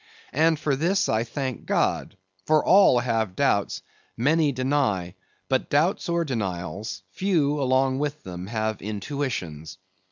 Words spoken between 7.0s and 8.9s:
few along with them, have